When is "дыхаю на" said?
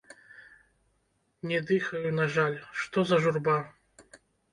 1.71-2.25